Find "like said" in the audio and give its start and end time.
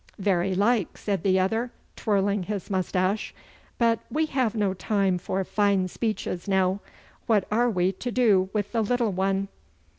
0.55-1.21